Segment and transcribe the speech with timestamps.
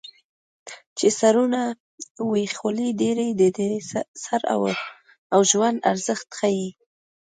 [0.97, 1.61] چې سرونه
[2.29, 3.59] وي خولۍ ډېرې دي د
[4.23, 4.41] سر
[5.33, 6.69] او ژوند ارزښت ښيي